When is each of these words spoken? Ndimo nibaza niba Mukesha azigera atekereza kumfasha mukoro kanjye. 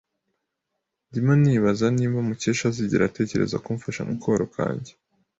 Ndimo 1.07 1.33
nibaza 1.41 1.85
niba 1.97 2.17
Mukesha 2.27 2.63
azigera 2.71 3.03
atekereza 3.05 3.61
kumfasha 3.65 4.01
mukoro 4.11 4.43
kanjye. 4.55 4.91